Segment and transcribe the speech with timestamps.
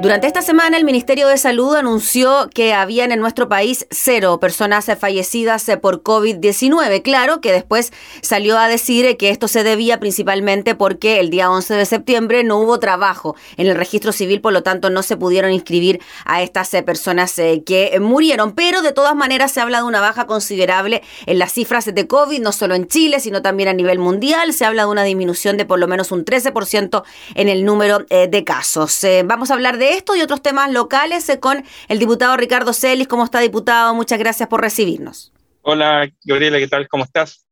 [0.00, 4.86] Durante esta semana el Ministerio de Salud anunció que habían en nuestro país cero personas
[4.96, 7.02] fallecidas por COVID-19.
[7.02, 7.92] Claro que después
[8.22, 12.58] salió a decir que esto se debía principalmente porque el día 11 de septiembre no
[12.58, 16.72] hubo trabajo en el registro civil, por lo tanto no se pudieron inscribir a estas
[16.74, 18.52] eh, personas eh, que murieron.
[18.52, 22.40] Pero de todas maneras se habla de una baja considerable en las cifras de COVID,
[22.40, 24.52] no solo en Chile, sino también a nivel mundial.
[24.52, 27.02] Se habla de una disminución de por lo menos un 13%
[27.34, 29.04] en el número eh, de casos.
[29.24, 33.08] Vamos a hablar de esto y otros temas locales eh, con el diputado Ricardo Celis.
[33.08, 33.94] ¿Cómo está, diputado?
[33.94, 35.32] Muchas gracias por recibirnos.
[35.62, 36.88] Hola, Gabriela, ¿qué tal?
[36.88, 37.44] ¿Cómo estás?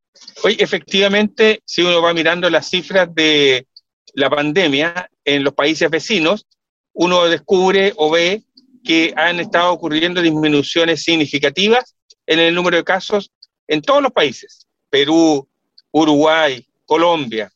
[0.43, 3.67] Hoy, efectivamente, si uno va mirando las cifras de
[4.15, 6.47] la pandemia en los países vecinos,
[6.93, 8.43] uno descubre o ve
[8.83, 11.95] que han estado ocurriendo disminuciones significativas
[12.27, 13.31] en el número de casos
[13.69, 15.47] en todos los países, Perú,
[15.91, 17.51] Uruguay, Colombia,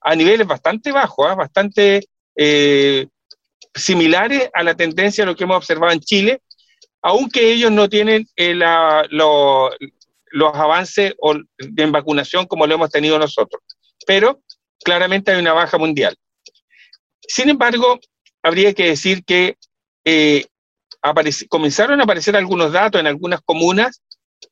[0.00, 1.34] a niveles bastante bajos, ¿ah?
[1.34, 3.06] bastante eh,
[3.74, 6.42] similares a la tendencia a lo que hemos observado en Chile,
[7.02, 11.14] aunque ellos no tienen eh, los avances
[11.76, 13.62] en vacunación como lo hemos tenido nosotros.
[14.06, 14.42] Pero
[14.84, 16.16] claramente hay una baja mundial.
[17.20, 17.98] Sin embargo,
[18.42, 19.56] habría que decir que
[20.04, 20.46] eh,
[21.48, 24.02] comenzaron a aparecer algunos datos en algunas comunas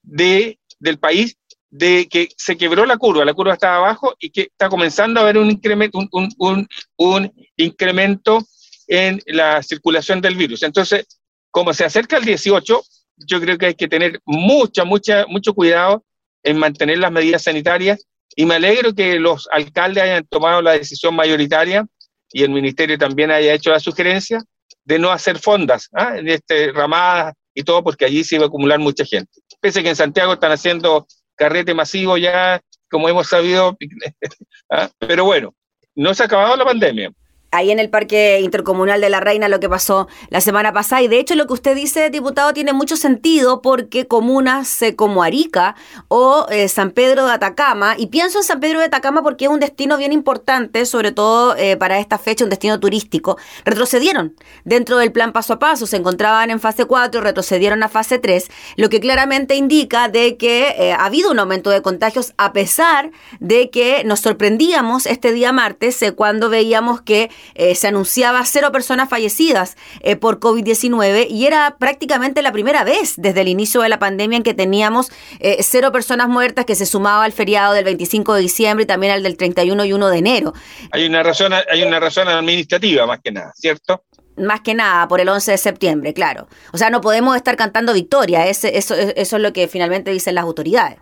[0.02, 1.36] de, del país
[1.70, 5.22] de que se quebró la curva, la curva estaba abajo y que está comenzando a
[5.22, 8.42] haber un incremento, un, un, un incremento
[8.88, 10.62] en la circulación del virus.
[10.62, 11.06] Entonces,
[11.50, 12.82] como se acerca el 18,
[13.18, 16.04] yo creo que hay que tener mucha, mucha, mucho cuidado
[16.42, 21.14] en mantener las medidas sanitarias y me alegro que los alcaldes hayan tomado la decisión
[21.14, 21.86] mayoritaria
[22.32, 24.42] y el ministerio también haya hecho la sugerencia
[24.84, 26.16] de no hacer fondas ¿ah?
[26.16, 29.30] en este, ramadas y todo, porque allí se iba a acumular mucha gente.
[29.60, 33.76] Pese que en Santiago están haciendo carrete masivo ya, como hemos sabido,
[34.70, 34.88] ¿ah?
[34.98, 35.54] pero bueno,
[35.94, 37.10] no se ha acabado la pandemia
[37.50, 41.02] ahí en el Parque Intercomunal de la Reina lo que pasó la semana pasada.
[41.02, 45.74] Y de hecho lo que usted dice, diputado, tiene mucho sentido porque comunas como Arica
[46.08, 49.50] o eh, San Pedro de Atacama, y pienso en San Pedro de Atacama porque es
[49.50, 54.98] un destino bien importante, sobre todo eh, para esta fecha, un destino turístico, retrocedieron dentro
[54.98, 58.88] del plan paso a paso, se encontraban en fase 4, retrocedieron a fase 3, lo
[58.88, 63.10] que claramente indica de que eh, ha habido un aumento de contagios a pesar
[63.40, 69.08] de que nos sorprendíamos este día martes cuando veíamos que eh, se anunciaba cero personas
[69.08, 73.98] fallecidas eh, por COVID-19 y era prácticamente la primera vez desde el inicio de la
[73.98, 75.10] pandemia en que teníamos
[75.40, 79.12] eh, cero personas muertas que se sumaba al feriado del 25 de diciembre y también
[79.12, 80.52] al del 31 y 1 de enero.
[80.92, 84.04] Hay una razón, hay una razón administrativa más que nada, ¿cierto?
[84.36, 86.46] más que nada por el 11 de septiembre, claro.
[86.72, 90.44] O sea, no podemos estar cantando victoria, eso, eso es lo que finalmente dicen las
[90.44, 90.98] autoridades.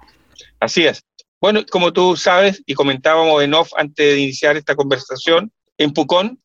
[0.59, 1.05] Así es.
[1.41, 6.41] Bueno, como tú sabes y comentábamos en off antes de iniciar esta conversación, en Pucón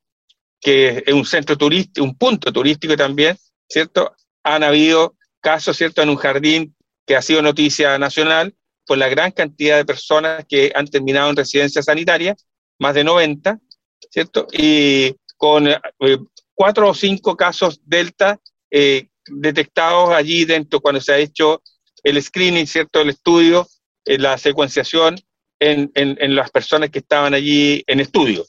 [0.62, 3.36] que es un centro turístico, un punto turístico también,
[3.68, 4.16] ¿cierto?
[4.44, 6.76] Han habido casos, ¿cierto?, en un jardín
[7.06, 8.56] que ha sido noticia nacional
[8.86, 12.36] por la gran cantidad de personas que han terminado en residencia sanitaria,
[12.80, 13.60] más de 90,
[14.12, 14.48] ¿cierto?
[14.54, 15.80] Y con eh,
[16.54, 21.64] cuatro o cinco casos delta eh, detectados allí dentro cuando se ha hecho
[22.04, 23.68] el screening, ¿cierto?, el estudio,
[24.06, 25.16] eh, la secuenciación
[25.60, 28.46] en, en, en, las personas que estaban allí en estudio.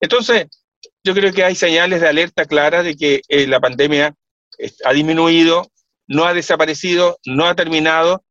[0.00, 0.46] Entonces,
[1.02, 4.14] yo creo que hay señales de alerta claras de que eh, la pandemia
[4.84, 5.70] ha disminuido,
[6.06, 8.24] no ha desaparecido, no ha terminado.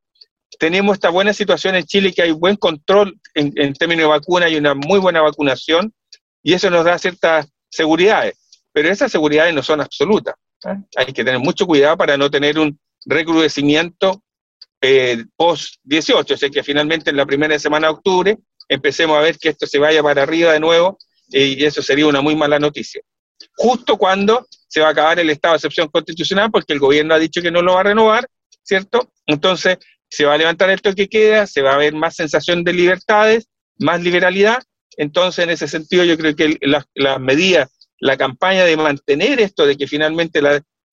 [0.60, 4.56] Tenemos esta buena situación en Chile, que hay buen control en, términos de vacuna, y
[4.56, 5.94] una muy buena vacunación,
[6.42, 8.36] y eso nos da ciertas seguridades,
[8.72, 10.36] pero esas seguridades no son absolutas.
[10.66, 10.76] ¿eh?
[10.96, 14.24] Hay que tener mucho cuidado para no tener un recrudecimiento
[14.82, 18.38] eh, post-18, o sea que finalmente en la primera semana de octubre
[18.70, 20.98] empecemos a ver que esto se vaya para arriba de nuevo
[21.30, 23.02] y eso sería una muy mala noticia.
[23.56, 27.20] Justo cuando se va a acabar el estado de excepción constitucional, porque el gobierno ha
[27.20, 28.28] dicho que no lo va a renovar,
[28.64, 29.12] ¿cierto?
[29.26, 29.78] Entonces
[30.10, 33.48] se va a levantar el toque queda, se va a ver más sensación de libertades,
[33.78, 34.64] más liberalidad.
[34.96, 37.70] Entonces, en ese sentido, yo creo que las la medidas,
[38.00, 40.42] la campaña de mantener esto, de que finalmente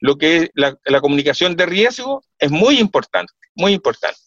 [0.00, 4.18] lo que es la comunicación de riesgo, es muy importante, muy importante.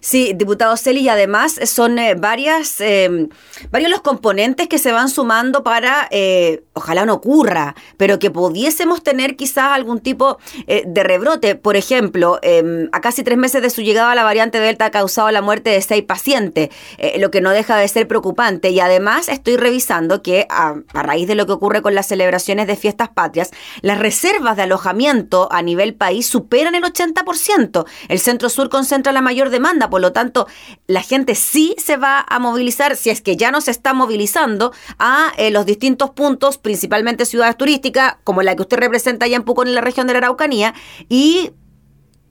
[0.00, 3.28] Sí, diputado Celi, y además son eh, varias, em,
[3.70, 9.02] varios los componentes que se van sumando para, eh, ojalá no ocurra, pero que pudiésemos
[9.02, 11.54] tener quizás algún tipo eh, de rebrote.
[11.54, 15.30] Por ejemplo, em, a casi tres meses de su llegada la variante Delta ha causado
[15.30, 16.70] la muerte de seis pacientes,
[17.18, 18.70] lo que no deja de ser preocupante.
[18.70, 22.66] Y además estoy revisando que a, a raíz de lo que ocurre con las celebraciones
[22.66, 23.50] de fiestas patrias,
[23.82, 27.84] las reservas de alojamiento a nivel país superan el 80%.
[28.08, 30.46] El centro sur concentra la mayor demanda Por lo tanto,
[30.86, 34.72] la gente sí se va a movilizar, si es que ya no se está movilizando,
[34.98, 39.44] a eh, los distintos puntos, principalmente ciudades turísticas, como la que usted representa allá en
[39.44, 40.74] Pucón, en la región de la Araucanía,
[41.08, 41.52] y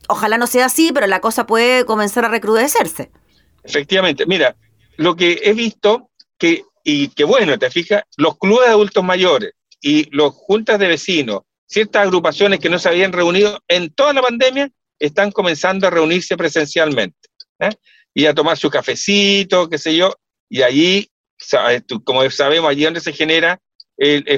[0.07, 3.11] ojalá no sea así, pero la cosa puede comenzar a recrudecerse.
[3.63, 4.55] Efectivamente, mira,
[4.97, 9.53] lo que he visto que, y que bueno, te fijas, los clubes de adultos mayores
[9.81, 14.21] y los juntas de vecinos, ciertas agrupaciones que no se habían reunido en toda la
[14.21, 17.28] pandemia, están comenzando a reunirse presencialmente
[17.59, 17.69] ¿eh?
[18.13, 20.13] y a tomar su cafecito, qué sé yo,
[20.49, 21.09] y allí,
[22.03, 23.59] como sabemos, allí donde se genera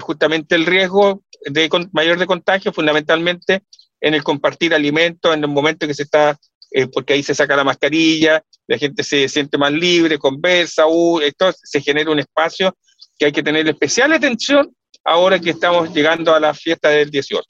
[0.01, 3.63] justamente el riesgo de mayor de contagio, fundamentalmente
[4.01, 6.37] en el compartir alimentos, en el momento que se está,
[6.71, 10.85] eh, porque ahí se saca la mascarilla, la gente se siente más libre, conversa,
[11.21, 12.75] esto se genera un espacio
[13.17, 17.43] que hay que tener especial atención ahora que estamos llegando a la fiesta del 18.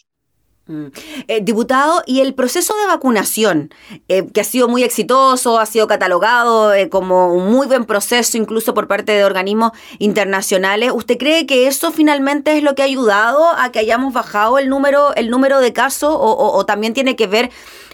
[0.67, 0.87] Mm.
[1.27, 3.73] Eh, diputado, y el proceso de vacunación,
[4.07, 8.73] eh, que ha sido muy exitoso, ha sido catalogado como un muy buen proceso, incluso
[8.73, 13.47] por parte de organismos internacionales, ¿usted cree que eso finalmente es lo que ha ayudado
[13.57, 17.49] a que hayamos bajado el número, el número de casos o, también tiene que ver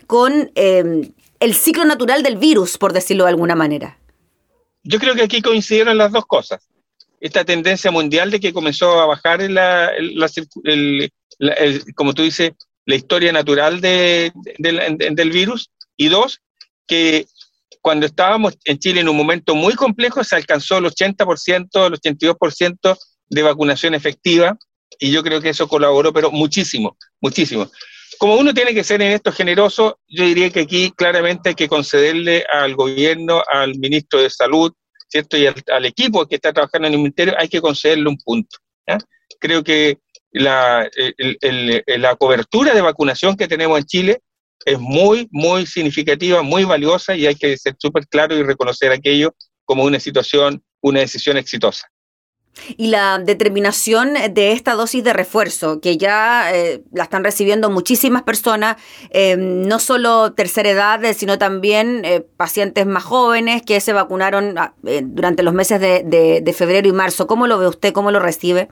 [0.06, 3.98] con el ciclo natural del virus, por decirlo de alguna manera.
[4.84, 6.70] Yo creo que aquí coincidieron las dos cosas.
[7.27, 9.91] Esta tendencia mundial de que comenzó a bajar la,
[11.94, 12.51] como tú dices,
[12.85, 15.71] la historia natural de, del virus.
[15.97, 16.39] Y dos,
[16.88, 17.25] que
[17.81, 22.97] cuando estábamos en Chile en un momento muy complejo, se alcanzó el 80%, el 82%
[23.29, 24.57] de vacunación efectiva.
[24.97, 27.69] Y yo creo que eso colaboró, pero muchísimo, muchísimo
[28.18, 31.68] como uno tiene que ser en esto generoso, yo diría que aquí claramente hay que
[31.68, 34.74] concederle al gobierno, al ministro de Salud,
[35.07, 35.38] ¿cierto?
[35.38, 38.57] Y al, equipo que está trabajando en el ministerio, hay que concederle un punto.
[39.39, 40.00] Creo que
[40.31, 40.89] la,
[41.88, 44.21] la cobertura de vacunación que tenemos en Chile
[44.65, 49.36] es muy, muy significativa, muy valiosa y hay que ser súper claro y reconocer aquello
[49.65, 51.88] como una situación, una decisión exitosa
[52.77, 58.24] y la determinación de esta dosis de refuerzo, que ya eh, la están recibiendo muchísimas
[58.24, 58.77] personas,
[59.12, 64.74] eh, no solo tercera edad, sino también eh, pacientes más jóvenes que se vacunaron ah,
[64.81, 67.27] durante los meses de, febrero y marzo.
[67.27, 67.94] ¿Cómo lo ve usted?
[67.94, 68.68] ¿Cómo lo recibe?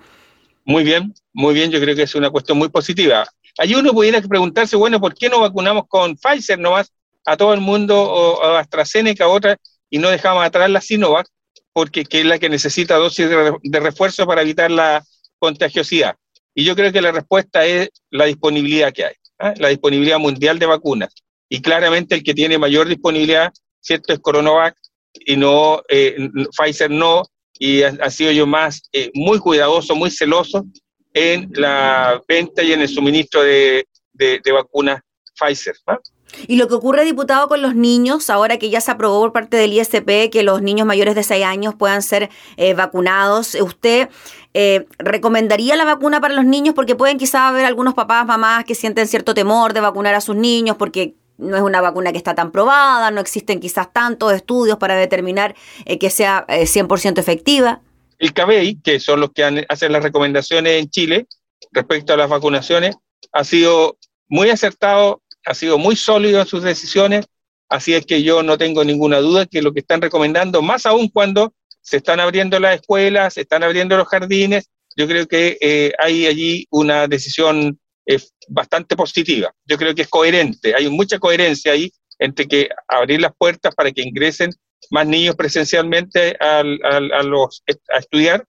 [0.65, 3.27] Muy bien, muy bien, yo creo que es una cuestión muy positiva.
[3.57, 6.91] Allí uno pudiera preguntarse, bueno, ¿por qué no vacunamos con Pfizer nomás
[7.25, 9.57] a todo el mundo o AstraZeneca, otra,
[9.89, 11.27] y no dejamos atrás la Sinovac?
[11.75, 15.04] Porque que es la que necesita dosis de, refuerzo para evitar la
[15.38, 16.16] contagiosidad.
[16.54, 19.54] Y yo creo que la respuesta es la disponibilidad que hay, ¿ah?
[19.57, 21.13] la disponibilidad mundial de vacunas.
[21.50, 23.51] Y claramente el que tiene mayor disponibilidad,
[23.81, 24.77] ¿cierto?, es Coronavac
[25.13, 27.24] y no, eh, Pfizer no,
[27.60, 30.66] y ha, sido yo más, eh, muy cuidadoso, muy celoso
[31.13, 35.01] en la venta y en el suministro de, de, vacunas
[35.38, 35.75] Pfizer.
[35.88, 36.00] ¿no?
[36.48, 39.57] Y lo que ocurre, diputado, con los niños, ahora que ya se aprobó por parte
[39.57, 44.10] del ISP que los niños mayores de 6 años puedan ser eh, vacunados, ¿usted
[44.54, 46.75] eh, recomendaría la vacuna para los niños?
[46.75, 50.36] Porque pueden quizás haber algunos papás, mamás que sienten cierto temor de vacunar a sus
[50.36, 54.77] niños porque no es una vacuna que está tan probada, no existen quizás tantos estudios
[54.77, 55.56] para determinar
[55.86, 57.81] eh, que sea 100% efectiva.
[58.18, 61.27] El CABEI, que son los que hacen las recomendaciones en Chile
[61.72, 62.95] respecto a las vacunaciones,
[63.33, 63.98] ha sido
[64.30, 67.25] muy acertado ha sido muy sólido en sus decisiones,
[67.69, 71.08] así es que yo no tengo ninguna duda que lo que están recomendando, más aún
[71.10, 75.91] cuando se están abriendo las escuelas, se están abriendo los jardines, yo creo que eh,
[76.00, 79.53] hay allí una decisión eh, bastante positiva.
[79.65, 83.91] Yo creo que es coherente, hay mucha coherencia ahí entre que abrir las puertas para
[83.91, 84.51] que ingresen
[84.91, 88.46] más niños presencialmente a, los, a estudiar,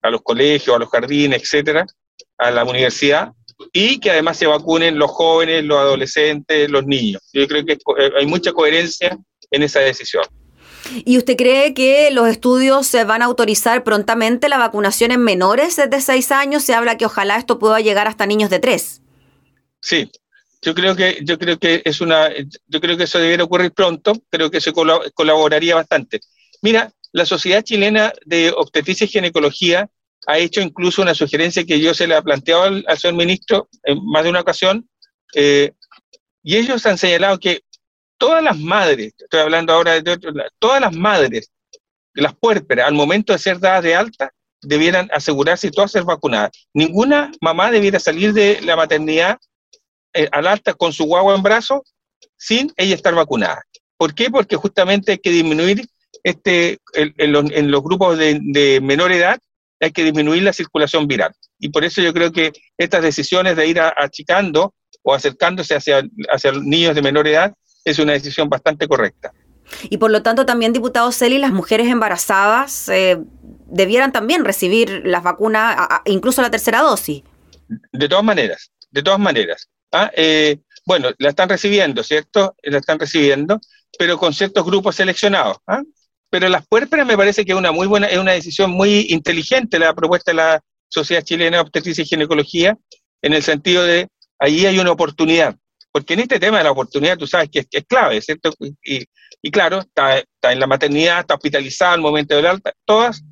[0.00, 1.86] a los colegios, a los jardines, etcétera,
[2.38, 3.32] a la universidad,
[3.72, 7.22] y que además se vacunen los jóvenes, los adolescentes, los niños.
[7.32, 9.16] Yo creo que eh, hay mucha coherencia
[9.50, 10.24] en esa decisión.
[11.04, 15.76] ¿Y usted cree que los estudios se van a autorizar prontamente la vacunación en menores
[15.76, 16.64] de 6 años?
[16.64, 19.00] Se habla que ojalá esto pueda llegar hasta niños de 3.
[19.80, 20.10] Sí,
[20.60, 22.30] yo creo que yo creo que es una
[22.68, 26.20] yo creo que eso debería ocurrir pronto, creo que se colaboraría bastante.
[26.60, 29.88] Mira, la Sociedad Chilena de Obstetricia y Ginecología
[30.26, 34.04] ha hecho incluso una sugerencia que yo se le ha planteado al, señor ministro en
[34.04, 34.88] más de una ocasión,
[35.34, 35.72] eh,
[36.42, 37.60] y ellos han señalado que
[38.18, 40.18] todas las madres, estoy hablando ahora de
[40.58, 41.50] todas las madres,
[42.14, 46.50] las puérperas, al momento de ser dadas de alta, debieran asegurarse todas ser vacunadas.
[46.72, 49.38] Ninguna mamá debiera salir de la maternidad
[50.14, 51.80] eh, al alta con su guagua en brazos
[52.36, 53.62] sin ella estar vacunada.
[53.96, 54.30] ¿Por qué?
[54.30, 55.84] Porque justamente hay que disminuir
[56.22, 59.40] este, en, los, grupos de menor edad
[59.82, 61.32] hay que disminuir la circulación viral.
[61.58, 66.52] Y por eso yo creo que estas decisiones de ir achicando o acercándose hacia, hacia
[66.52, 67.52] niños de menor edad
[67.84, 69.32] es una decisión bastante correcta.
[69.88, 73.18] Y por lo tanto también, diputado Celi, las mujeres embarazadas eh,
[73.66, 77.22] debieran también recibir las vacunas, incluso la tercera dosis.
[77.92, 79.68] De todas maneras, de todas maneras.
[79.92, 80.10] ¿ah?
[80.14, 82.54] Eh, bueno, la están recibiendo, ¿cierto?
[82.62, 83.60] La están recibiendo,
[83.98, 85.58] pero con ciertos grupos seleccionados.
[85.66, 85.82] ¿ah?
[86.32, 89.78] Pero las puérperas me parece que es una muy buena, es una decisión muy inteligente
[89.78, 92.74] la propuesta de la Sociedad Chilena de Obstetricia y Ginecología,
[93.20, 94.08] en el sentido de
[94.38, 95.54] ahí hay una oportunidad.
[95.92, 98.50] Porque en este tema de la oportunidad, tú sabes que es, clave, ¿cierto?
[98.82, 103.22] Y, claro, está, en la maternidad, está hospitalizada al momento del alta, todas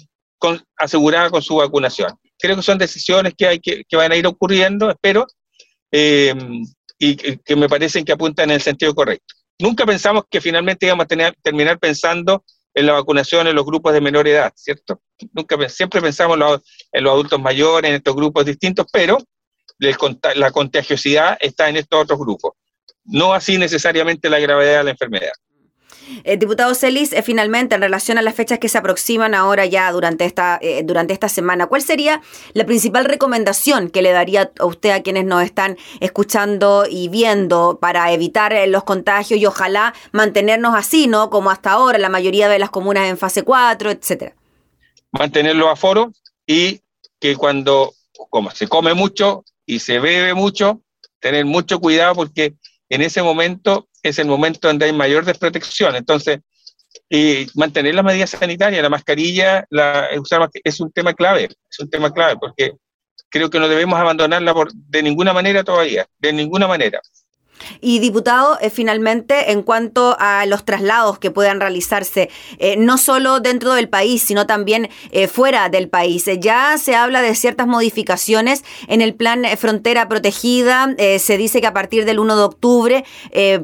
[0.76, 2.12] aseguradas con su vacunación.
[2.38, 5.26] Creo que son decisiones que, van a ir ocurriendo, espero,
[5.90, 6.34] eh,
[6.98, 9.34] y que, me parecen que apuntan en el sentido correcto.
[9.58, 14.00] Nunca pensamos que finalmente íbamos a terminar pensando en la vacunación en los grupos de
[14.00, 15.00] menor edad, ¿cierto?
[15.32, 16.62] Nunca, siempre pensamos en los,
[16.92, 19.18] en los adultos mayores, en estos grupos distintos, pero
[20.34, 22.52] la contagiosidad está en estos otros grupos.
[23.04, 25.32] No así necesariamente la gravedad de la enfermedad.
[26.24, 29.90] Eh, diputado Celis, eh, finalmente, en relación a las fechas que se aproximan ahora ya
[29.92, 32.20] durante esta, eh, durante esta semana, ¿cuál sería
[32.52, 37.78] la principal recomendación que le daría a usted a quienes nos están escuchando y viendo
[37.80, 41.30] para evitar los contagios y ojalá mantenernos así, ¿no?
[41.30, 44.34] Como hasta ahora, la mayoría de las comunas en fase 4, etcétera.
[45.12, 46.12] Mantenerlo a foro
[46.46, 46.80] y
[47.18, 47.92] que cuando
[48.28, 50.82] como se come mucho y se bebe mucho,
[51.20, 52.54] tener mucho cuidado porque
[52.88, 55.96] en ese momento es el momento donde hay mayor desprotección.
[55.96, 56.40] Entonces,
[57.08, 60.08] y mantener las medidas sanitarias, la mascarilla, la,
[60.64, 62.72] es un tema clave, es un tema clave, porque
[63.28, 67.00] creo que no debemos abandonarla por, de ninguna manera todavía, de ninguna manera.
[67.80, 73.40] Y diputado, eh, finalmente, en cuanto a los traslados que puedan realizarse, eh, no solo
[73.40, 78.64] dentro del país, sino también eh, fuera del país, ya se habla de ciertas modificaciones
[78.88, 80.94] en el plan Frontera Protegida.
[81.18, 83.04] se dice que a partir del 1 de octubre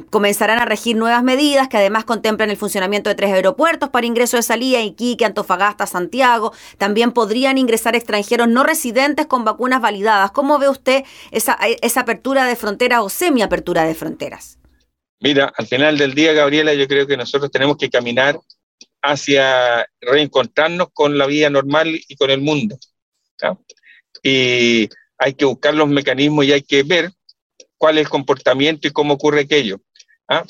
[0.09, 4.37] comenzarán a regir nuevas medidas que además contemplan el funcionamiento de tres aeropuertos para ingreso
[4.37, 6.53] de salida, Iquique, Antofagasta, Santiago.
[6.77, 10.31] También podrían ingresar extranjeros no residentes con vacunas validadas.
[10.31, 14.59] ¿Cómo ve usted esa, esa apertura de frontera o semiapertura de fronteras?
[15.19, 18.39] Mira, al final del día, Gabriela, yo creo que nosotros tenemos que caminar
[19.01, 22.77] hacia reencontrarnos con la vida normal y con el mundo.
[24.23, 27.11] Y hay que buscar los mecanismos y hay que ver
[27.77, 29.79] cuál es el comportamiento y cómo ocurre aquello.
[30.27, 30.45] ¿ah?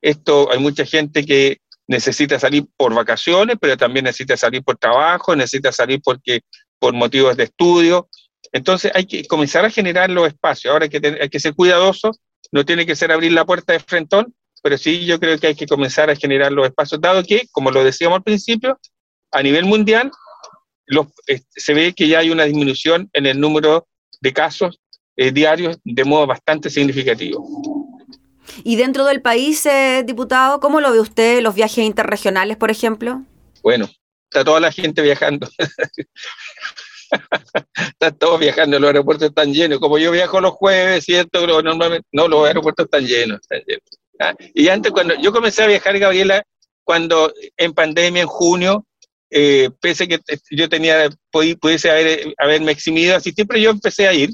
[0.00, 5.34] esto, hay mucha gente que necesita salir por vacaciones, pero también necesita salir por trabajo,
[5.34, 6.40] necesita salir porque,
[6.78, 8.08] por motivos de estudio.
[8.52, 10.72] Entonces hay que comenzar a generar los espacios.
[10.72, 12.20] Ahora hay que, hay que ser cuidadosos
[12.52, 15.54] no tiene que ser abrir la puerta de frentón, pero sí yo creo que hay
[15.54, 18.78] que comenzar a generar los espacios, dado que, como lo decíamos al principio,
[19.30, 20.10] a nivel mundial
[21.56, 23.86] se ve que ya hay una disminución en el número
[24.20, 24.80] de casos
[25.16, 27.46] eh, diarios de modo bastante significativo.
[28.64, 33.22] Y dentro del país, eh, diputado, ¿cómo lo ve usted los viajes interregionales, por ejemplo?
[33.62, 33.88] Bueno,
[34.24, 35.48] está toda la gente viajando.
[37.76, 39.78] están todos viajando, los aeropuertos están llenos.
[39.78, 41.46] Como yo viajo los jueves, ¿cierto?
[41.62, 43.40] Normalmente, no, los aeropuertos están llenos.
[43.40, 43.84] Están llenos.
[44.18, 46.42] Ah, y antes, cuando yo comencé a viajar, Gabriela,
[46.84, 48.84] cuando en pandemia, en junio,
[49.30, 54.30] eh, pese que yo tenía, pudiese haber, haberme eximido, así siempre yo empecé a ir.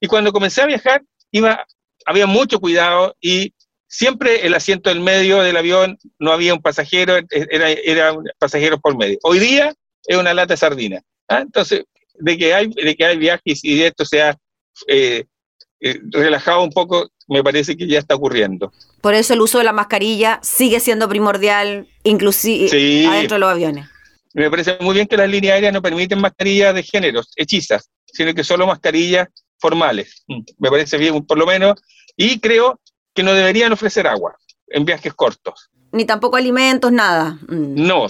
[0.00, 1.66] Y cuando comencé a viajar, iba,
[2.06, 3.54] había mucho cuidado y
[3.88, 8.78] siempre el asiento del medio del avión no había un pasajero, era, era un pasajero
[8.78, 9.18] por medio.
[9.22, 9.74] Hoy día
[10.04, 11.00] es una lata de sardina.
[11.28, 11.40] ¿ah?
[11.40, 11.84] Entonces,
[12.18, 14.36] de que hay, de que hay viajes y de esto sea
[14.86, 15.24] eh,
[15.80, 18.72] eh, relajado un poco, me parece que ya está ocurriendo.
[19.00, 23.88] Por eso el uso de la mascarilla sigue siendo primordial, inclusive adentro de los aviones.
[24.34, 28.34] Me parece muy bien que las líneas aéreas no permiten mascarillas de géneros, hechizas, sino
[28.34, 30.24] que solo mascarillas formales.
[30.26, 31.80] Mm, me parece bien, por lo menos.
[32.16, 32.80] Y creo
[33.14, 34.36] que no deberían ofrecer agua
[34.68, 35.70] en viajes cortos.
[35.92, 37.38] Ni tampoco alimentos, nada.
[37.48, 37.86] Mm.
[37.86, 38.06] No,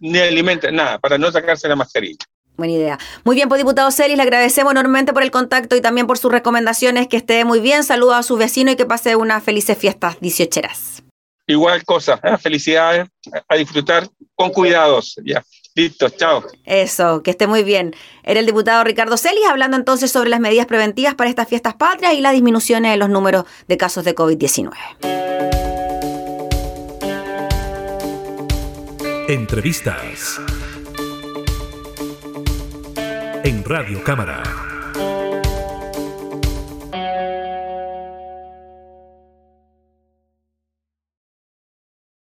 [0.00, 2.24] ni alimentos, nada, para no sacarse la mascarilla.
[2.56, 2.98] Buena idea.
[3.24, 6.32] Muy bien, pues diputado Celis, le agradecemos enormemente por el contacto y también por sus
[6.32, 7.08] recomendaciones.
[7.08, 7.84] Que esté muy bien.
[7.84, 11.02] Saludos a su vecino y que pase unas felices fiestas dieciocheras.
[11.46, 12.36] Igual cosa, ¿eh?
[12.38, 13.08] felicidades,
[13.48, 15.16] a disfrutar con cuidados.
[15.24, 15.44] Ya.
[15.76, 16.42] Listo, chao.
[16.64, 17.94] Eso, que esté muy bien.
[18.24, 22.14] Era el diputado Ricardo Celis hablando entonces sobre las medidas preventivas para estas fiestas patrias
[22.14, 24.72] y las disminuciones en los números de casos de COVID-19.
[29.28, 30.40] Entrevistas
[33.46, 34.65] en Radio Cámara.